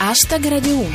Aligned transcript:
Hashtag 0.00 0.46
Radio 0.46 0.76
1. 0.76 0.88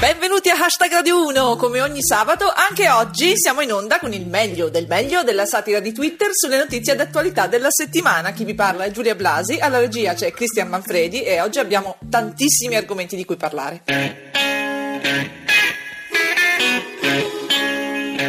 Benvenuti 0.00 0.48
a 0.48 0.54
Hashtag 0.54 0.90
Radio 0.90 1.24
1, 1.24 1.54
come 1.54 1.80
ogni 1.80 2.02
sabato, 2.02 2.52
anche 2.52 2.90
oggi 2.90 3.34
siamo 3.36 3.60
in 3.60 3.72
onda 3.72 4.00
con 4.00 4.12
il 4.12 4.26
meglio 4.26 4.68
del 4.70 4.88
meglio 4.88 5.22
della 5.22 5.46
satira 5.46 5.78
di 5.78 5.92
Twitter 5.92 6.30
sulle 6.32 6.58
notizie 6.58 6.96
d'attualità 6.96 7.46
della 7.46 7.70
settimana. 7.70 8.32
Chi 8.32 8.44
vi 8.44 8.54
parla 8.54 8.82
è 8.82 8.90
Giulia 8.90 9.14
Blasi, 9.14 9.58
alla 9.60 9.78
regia 9.78 10.14
c'è 10.14 10.32
Cristian 10.32 10.66
Manfredi 10.66 11.22
e 11.22 11.40
oggi 11.40 11.60
abbiamo 11.60 11.96
tantissimi 12.10 12.74
argomenti 12.74 13.14
di 13.14 13.24
cui 13.24 13.36
parlare. 13.36 13.82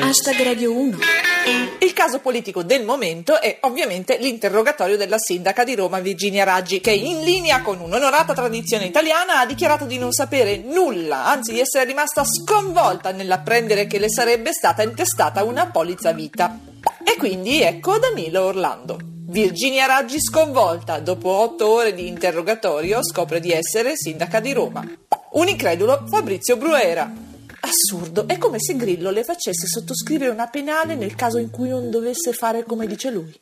Hashtag 0.04 0.44
Radio 0.44 0.78
1. 0.78 1.31
Il 1.80 1.94
caso 1.94 2.20
politico 2.20 2.64
del 2.64 2.84
momento 2.84 3.42
è 3.42 3.58
ovviamente 3.62 4.18
l'interrogatorio 4.18 4.98
della 4.98 5.18
sindaca 5.18 5.64
di 5.64 5.76
Roma 5.76 6.00
Virginia 6.00 6.44
Raggi, 6.44 6.80
che 6.80 6.92
in 6.92 7.22
linea 7.24 7.62
con 7.62 7.80
un'onorata 7.80 8.34
tradizione 8.34 8.86
italiana 8.86 9.40
ha 9.40 9.46
dichiarato 9.46 9.86
di 9.86 9.98
non 9.98 10.12
sapere 10.12 10.58
nulla, 10.58 11.26
anzi 11.26 11.54
di 11.54 11.60
essere 11.60 11.86
rimasta 11.86 12.24
sconvolta 12.24 13.12
nell'apprendere 13.12 13.88
che 13.88 14.00
le 14.00 14.10
sarebbe 14.10 14.54
stata 14.54 14.84
intestata 14.84 15.44
una 15.44 15.68
polizza 15.68 16.12
vita. 16.12 16.58
E 17.04 17.16
quindi 17.18 17.62
ecco 17.62 17.98
Danilo 17.98 18.46
Orlando. 18.46 18.98
Virginia 19.32 19.86
Raggi 19.86 20.22
sconvolta, 20.22 21.00
dopo 21.00 21.30
otto 21.30 21.70
ore 21.70 21.94
di 21.94 22.08
interrogatorio, 22.08 23.04
scopre 23.04 23.40
di 23.40 23.52
essere 23.52 23.94
sindaca 23.96 24.40
di 24.40 24.54
Roma. 24.54 24.86
Un 25.32 25.48
incredulo 25.48 26.06
Fabrizio 26.10 26.58
Bruera. 26.58 27.31
Assurdo, 27.64 28.28
è 28.28 28.40
come 28.40 28.60
se 28.60 28.76
Grillo 28.76 29.12
le 29.12 29.24
facesse 29.24 29.68
sottoscrivere 29.68 30.32
una 30.32 30.48
penale 30.48 30.96
nel 30.96 31.14
caso 31.14 31.38
in 31.38 31.52
cui 31.52 31.70
non 31.70 31.92
dovesse 31.92 32.34
fare 32.34 32.64
come 32.64 32.88
dice 32.88 33.12
lui. 33.12 33.34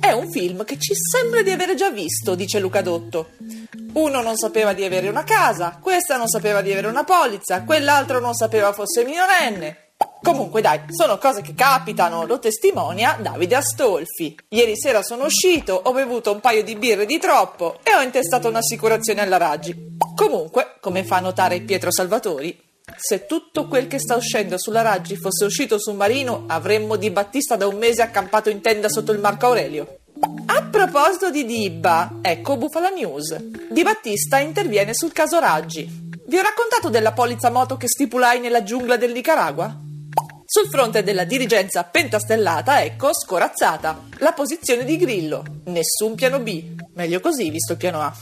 È 0.00 0.10
un 0.10 0.30
film 0.30 0.64
che 0.64 0.78
ci 0.78 0.94
sembra 0.94 1.42
di 1.42 1.50
avere 1.50 1.74
già 1.74 1.90
visto, 1.90 2.34
dice 2.34 2.60
Luca 2.60 2.80
Dotto. 2.80 3.30
Uno 3.92 4.22
non 4.22 4.36
sapeva 4.36 4.72
di 4.72 4.84
avere 4.84 5.08
una 5.08 5.22
casa, 5.22 5.78
questa 5.82 6.16
non 6.16 6.28
sapeva 6.28 6.62
di 6.62 6.72
avere 6.72 6.86
una 6.86 7.04
polizza, 7.04 7.62
quell'altro 7.62 8.20
non 8.20 8.34
sapeva 8.34 8.72
fosse 8.72 9.04
minorenne. 9.04 9.88
Comunque 10.22 10.60
dai, 10.60 10.80
sono 10.88 11.18
cose 11.18 11.42
che 11.42 11.54
capitano, 11.54 12.24
lo 12.24 12.38
testimonia 12.38 13.18
Davide 13.20 13.56
Astolfi. 13.56 14.36
Ieri 14.48 14.76
sera 14.76 15.02
sono 15.02 15.24
uscito, 15.24 15.80
ho 15.84 15.92
bevuto 15.92 16.32
un 16.32 16.40
paio 16.40 16.62
di 16.62 16.74
birre 16.76 17.06
di 17.06 17.18
troppo 17.18 17.78
e 17.82 17.94
ho 17.94 18.00
intestato 18.00 18.48
un'assicurazione 18.48 19.20
alla 19.20 19.36
Raggi. 19.36 19.96
Comunque, 20.14 20.76
come 20.80 21.04
fa 21.04 21.20
notare 21.20 21.60
Pietro 21.60 21.92
Salvatori, 21.92 22.67
se 22.96 23.26
tutto 23.26 23.68
quel 23.68 23.86
che 23.86 23.98
sta 23.98 24.16
uscendo 24.16 24.58
sulla 24.58 24.82
Raggi 24.82 25.16
fosse 25.16 25.44
uscito 25.44 25.78
su 25.78 25.92
Marino, 25.92 26.44
avremmo 26.46 26.96
Di 26.96 27.10
Battista 27.10 27.56
da 27.56 27.66
un 27.66 27.76
mese 27.76 28.02
accampato 28.02 28.50
in 28.50 28.60
tenda 28.60 28.88
sotto 28.88 29.12
il 29.12 29.18
Marco 29.18 29.46
Aurelio. 29.46 29.98
A 30.46 30.62
proposito 30.64 31.30
di 31.30 31.44
Dibba, 31.44 32.18
ecco 32.22 32.56
Bufala 32.56 32.88
News. 32.88 33.36
Di 33.70 33.82
Battista 33.82 34.38
interviene 34.38 34.94
sul 34.94 35.12
caso 35.12 35.38
Raggi. 35.38 35.88
Vi 36.26 36.36
ho 36.36 36.42
raccontato 36.42 36.88
della 36.88 37.12
polizza 37.12 37.50
moto 37.50 37.76
che 37.76 37.88
stipulai 37.88 38.40
nella 38.40 38.62
giungla 38.62 38.96
del 38.96 39.12
Nicaragua? 39.12 39.74
Sul 40.44 40.68
fronte 40.68 41.02
della 41.02 41.24
dirigenza 41.24 41.84
pentastellata, 41.84 42.82
ecco, 42.82 43.14
scorazzata. 43.14 44.06
La 44.18 44.32
posizione 44.32 44.84
di 44.84 44.96
Grillo. 44.96 45.44
Nessun 45.66 46.14
piano 46.14 46.40
B. 46.40 46.74
Meglio 46.94 47.20
così, 47.20 47.50
visto 47.50 47.72
il 47.72 47.78
piano 47.78 48.00
A. 48.00 48.12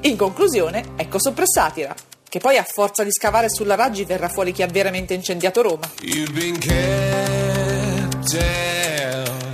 In 0.00 0.16
conclusione, 0.16 0.94
ecco 0.96 1.20
soppressatira 1.20 1.94
che 2.32 2.38
poi 2.38 2.56
a 2.56 2.64
forza 2.64 3.04
di 3.04 3.10
scavare 3.12 3.50
sulla 3.50 3.74
Raggi 3.74 4.06
verrà 4.06 4.26
fuori 4.30 4.52
chi 4.52 4.62
ha 4.62 4.66
veramente 4.66 5.12
incendiato 5.12 5.60
Roma. 5.60 5.92
You've 6.00 6.32
been 6.32 6.58
kept 6.58 8.32
down. 8.32 9.52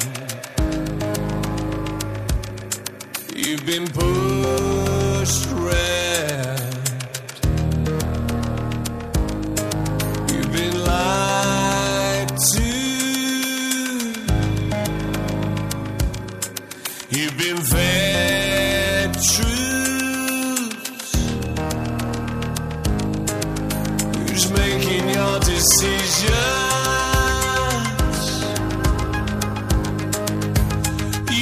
You've 3.35 3.65
been 3.65 3.91
pushed 3.91 5.51
around. 5.51 6.71
You've 10.31 10.53
been 10.53 10.85
lied 10.85 12.29
to. 12.53 12.63
You've 17.09 17.37
been 17.37 17.57
fed 17.57 19.15
truths. 19.15 19.58
Decisions? 25.59 26.31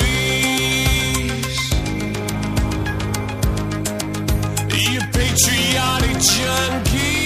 Your 4.93 5.05
patriotic 5.17 6.19
junkies? 6.33 7.21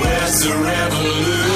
Where's 0.00 0.36
the 0.44 0.54
revolution? 0.70 1.55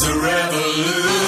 It's 0.00 0.06
a 0.06 0.14
revolution. 0.14 1.27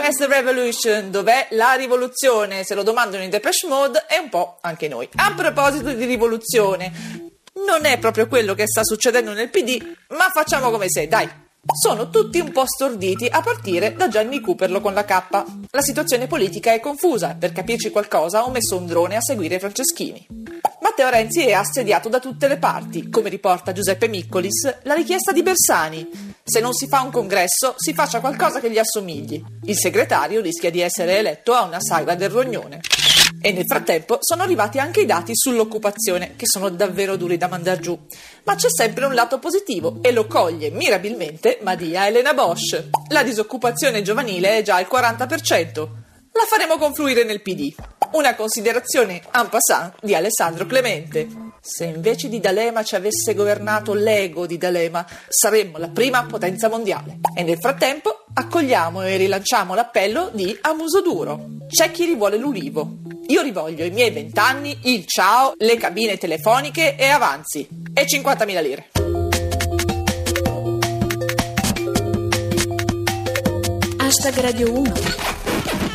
Where's 0.00 0.16
the 0.16 0.28
Revolution? 0.28 1.10
Dov'è 1.10 1.48
la 1.50 1.74
rivoluzione? 1.74 2.64
Se 2.64 2.74
lo 2.74 2.82
domandano 2.82 3.22
in 3.22 3.28
Depeche 3.28 3.66
Mode 3.66 4.06
e 4.08 4.18
un 4.18 4.30
po' 4.30 4.56
anche 4.62 4.88
noi. 4.88 5.06
A 5.16 5.34
proposito 5.34 5.92
di 5.92 6.06
rivoluzione, 6.06 6.90
non 7.66 7.84
è 7.84 7.98
proprio 7.98 8.26
quello 8.26 8.54
che 8.54 8.66
sta 8.66 8.82
succedendo 8.82 9.34
nel 9.34 9.50
PD, 9.50 9.78
ma 10.16 10.30
facciamo 10.32 10.70
come 10.70 10.88
se, 10.88 11.06
dai. 11.06 11.28
Sono 11.78 12.08
tutti 12.08 12.40
un 12.40 12.50
po' 12.50 12.64
storditi 12.64 13.26
a 13.30 13.42
partire 13.42 13.92
da 13.92 14.08
Gianni 14.08 14.40
Cooperlo 14.40 14.80
con 14.80 14.94
la 14.94 15.04
K. 15.04 15.44
La 15.70 15.82
situazione 15.82 16.26
politica 16.26 16.72
è 16.72 16.80
confusa, 16.80 17.36
per 17.38 17.52
capirci 17.52 17.90
qualcosa 17.90 18.46
ho 18.46 18.50
messo 18.50 18.78
un 18.78 18.86
drone 18.86 19.16
a 19.16 19.20
seguire 19.20 19.58
Franceschini. 19.58 20.26
Matteo 20.80 21.10
Renzi 21.10 21.44
è 21.44 21.52
assediato 21.52 22.08
da 22.08 22.20
tutte 22.20 22.48
le 22.48 22.56
parti, 22.56 23.10
come 23.10 23.28
riporta 23.28 23.72
Giuseppe 23.72 24.08
Miccolis, 24.08 24.78
la 24.84 24.94
richiesta 24.94 25.30
di 25.30 25.42
Bersani. 25.42 26.29
Se 26.50 26.58
non 26.58 26.72
si 26.72 26.88
fa 26.88 27.02
un 27.02 27.12
congresso, 27.12 27.74
si 27.76 27.94
faccia 27.94 28.18
qualcosa 28.18 28.58
che 28.58 28.72
gli 28.72 28.78
assomigli. 28.78 29.40
Il 29.66 29.78
segretario 29.78 30.40
rischia 30.40 30.68
di 30.68 30.80
essere 30.80 31.18
eletto 31.18 31.52
a 31.52 31.62
una 31.62 31.78
sagra 31.78 32.16
del 32.16 32.28
rognone. 32.28 32.80
E 33.40 33.52
nel 33.52 33.66
frattempo 33.68 34.18
sono 34.18 34.42
arrivati 34.42 34.80
anche 34.80 35.02
i 35.02 35.06
dati 35.06 35.30
sull'occupazione, 35.32 36.34
che 36.34 36.46
sono 36.48 36.68
davvero 36.68 37.14
duri 37.14 37.36
da 37.36 37.46
mandar 37.46 37.78
giù. 37.78 37.96
Ma 38.42 38.56
c'è 38.56 38.66
sempre 38.68 39.04
un 39.04 39.14
lato 39.14 39.38
positivo 39.38 39.98
e 40.02 40.10
lo 40.10 40.26
coglie 40.26 40.70
mirabilmente 40.70 41.60
Madia 41.62 42.08
Elena 42.08 42.34
Bosch. 42.34 42.88
La 43.10 43.22
disoccupazione 43.22 44.02
giovanile 44.02 44.58
è 44.58 44.62
già 44.62 44.74
al 44.74 44.88
40%. 44.90 45.88
La 46.32 46.46
faremo 46.48 46.78
confluire 46.78 47.22
nel 47.22 47.42
PD. 47.42 47.72
Una 48.12 48.34
considerazione 48.34 49.22
en 49.32 49.48
passant 49.48 49.94
di 50.02 50.16
Alessandro 50.16 50.66
Clemente. 50.66 51.28
Se 51.60 51.84
invece 51.84 52.28
di 52.28 52.40
D'Alema 52.40 52.82
ci 52.82 52.96
avesse 52.96 53.34
governato 53.34 53.94
l'ego 53.94 54.46
di 54.46 54.58
D'Alema, 54.58 55.06
saremmo 55.28 55.78
la 55.78 55.88
prima 55.88 56.24
potenza 56.24 56.68
mondiale. 56.68 57.20
E 57.36 57.44
nel 57.44 57.58
frattempo 57.60 58.24
accogliamo 58.34 59.02
e 59.02 59.16
rilanciamo 59.16 59.74
l'appello 59.74 60.30
di 60.32 60.56
A 60.62 60.74
Muso 60.74 61.00
Duro. 61.02 61.46
C'è 61.68 61.92
chi 61.92 62.04
rivuole 62.04 62.36
l'ulivo. 62.36 62.96
Io 63.28 63.42
rivoglio 63.42 63.84
i 63.84 63.90
miei 63.90 64.10
vent'anni, 64.10 64.76
il 64.84 65.06
ciao, 65.06 65.54
le 65.56 65.76
cabine 65.76 66.18
telefoniche 66.18 66.96
e 66.96 67.06
avanzi. 67.06 67.68
E 67.94 68.06
50.000 68.06 68.62
lire. 68.62 68.90
Hashtag 73.98 74.40
Radio 74.40 74.72
1. 74.72 75.29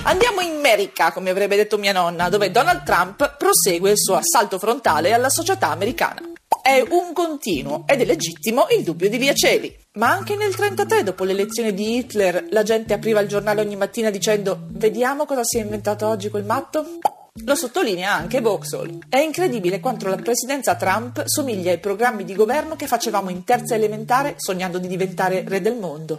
Andiamo 0.08 0.42
in 0.42 0.58
America, 0.58 1.12
come 1.12 1.32
avrebbe 1.32 1.56
detto 1.56 1.80
mia 1.80 1.92
nonna, 1.92 2.30
dove 2.30 2.52
Donald 2.52 2.84
Trump 2.84 3.38
prosegue 3.38 3.90
il 3.90 3.98
suo 3.98 4.14
assalto 4.14 4.60
frontale 4.60 5.14
alla 5.14 5.30
società 5.30 5.70
americana. 5.70 6.22
È 6.62 6.80
un 6.90 7.12
continuo 7.12 7.86
ed 7.88 8.02
è 8.02 8.06
legittimo 8.06 8.68
il 8.70 8.84
dubbio 8.84 9.10
di 9.10 9.18
Via 9.18 9.34
Celi. 9.34 9.76
Ma 9.94 10.12
anche 10.12 10.36
nel 10.36 10.50
1933, 10.50 11.04
dopo 11.04 11.24
l'elezione 11.24 11.74
di 11.74 11.98
Hitler, 11.98 12.46
la 12.52 12.62
gente 12.62 12.94
apriva 12.94 13.20
il 13.20 13.28
giornale 13.28 13.62
ogni 13.62 13.76
mattina 13.76 14.12
dicendo 14.12 14.68
Vediamo 14.68 15.26
cosa 15.26 15.44
si 15.44 15.58
è 15.58 15.62
inventato 15.62 16.08
oggi 16.08 16.30
quel 16.30 16.46
matto? 16.46 17.00
Lo 17.44 17.54
sottolinea 17.54 18.14
anche 18.14 18.40
Vauxhall. 18.40 18.98
È 19.10 19.18
incredibile 19.18 19.82
quanto 19.82 20.08
la 20.08 20.16
presidenza 20.16 20.76
Trump 20.76 21.26
somiglia 21.26 21.70
ai 21.70 21.80
programmi 21.80 22.24
di 22.24 22.34
governo 22.34 22.78
che 22.78 22.88
facevamo 22.88 23.30
in 23.30 23.44
terza 23.44 23.76
elementare 23.76 24.36
sognando 24.38 24.78
di 24.78 24.88
diventare 24.88 25.44
re 25.46 25.60
del 25.60 25.76
mondo. 25.76 26.18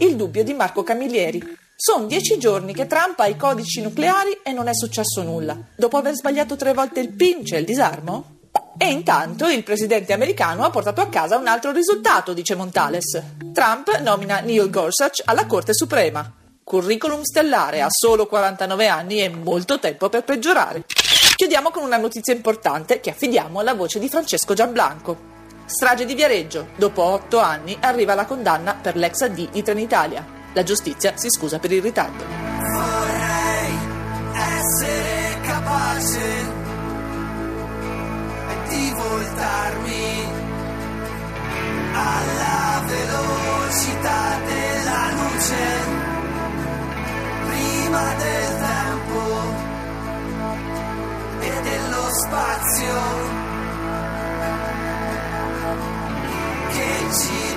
Il 0.00 0.16
dubbio 0.16 0.42
di 0.42 0.54
Marco 0.54 0.82
Camilleri. 0.82 1.56
Sono 1.76 2.06
dieci 2.06 2.38
giorni 2.38 2.74
che 2.74 2.88
Trump 2.88 3.20
ha 3.20 3.28
i 3.28 3.36
codici 3.36 3.80
nucleari 3.80 4.40
e 4.42 4.50
non 4.50 4.66
è 4.66 4.74
successo 4.74 5.22
nulla. 5.22 5.56
Dopo 5.76 5.96
aver 5.96 6.14
sbagliato 6.14 6.56
tre 6.56 6.74
volte 6.74 6.98
il 6.98 7.12
pinch 7.12 7.52
e 7.52 7.60
il 7.60 7.64
disarmo? 7.64 8.40
E 8.76 8.90
intanto 8.90 9.48
il 9.48 9.62
presidente 9.62 10.12
americano 10.12 10.64
ha 10.64 10.70
portato 10.70 11.00
a 11.00 11.08
casa 11.08 11.38
un 11.38 11.46
altro 11.46 11.70
risultato, 11.70 12.32
dice 12.32 12.56
Montales. 12.56 13.22
Trump 13.52 14.00
nomina 14.00 14.40
Neil 14.40 14.68
Gorsuch 14.70 15.22
alla 15.24 15.46
Corte 15.46 15.72
Suprema. 15.72 16.37
Curriculum 16.68 17.22
stellare, 17.22 17.80
ha 17.80 17.86
solo 17.88 18.26
49 18.26 18.88
anni 18.88 19.22
e 19.22 19.30
molto 19.30 19.78
tempo 19.78 20.10
per 20.10 20.22
peggiorare. 20.22 20.84
Chiudiamo 21.34 21.70
con 21.70 21.82
una 21.82 21.96
notizia 21.96 22.34
importante 22.34 23.00
che 23.00 23.08
affidiamo 23.08 23.60
alla 23.60 23.72
voce 23.72 23.98
di 23.98 24.06
Francesco 24.10 24.52
Gianblanco. 24.52 25.16
Strage 25.64 26.04
di 26.04 26.14
Viareggio. 26.14 26.68
Dopo 26.76 27.02
otto 27.04 27.38
anni 27.38 27.74
arriva 27.80 28.14
la 28.14 28.26
condanna 28.26 28.74
per 28.74 28.96
l'ex 28.96 29.22
AD 29.22 29.48
di 29.50 29.62
Trenitalia. 29.62 30.22
La 30.52 30.62
giustizia 30.62 31.16
si 31.16 31.30
scusa 31.30 31.58
per 31.58 31.72
il 31.72 31.80
ritardo. 31.80 32.22
Vorrei 32.26 33.78
essere 34.34 35.40
capace 35.40 36.20
di 38.68 38.92
voltarmi 38.94 40.26
alla 41.94 42.84
velocità 42.84 44.38
della 44.44 45.10
luce 45.12 45.97
prima 47.88 48.14
del 48.16 48.58
tempo 48.58 49.20
e 51.40 51.60
dello 51.62 52.06
spazio 52.10 53.00
che 56.68 57.14
ci 57.14 57.47